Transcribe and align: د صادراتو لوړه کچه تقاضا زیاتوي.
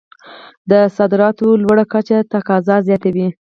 د 0.69 0.71
صادراتو 0.95 1.47
لوړه 1.63 1.85
کچه 1.93 2.17
تقاضا 2.33 2.75
زیاتوي. 2.87 3.27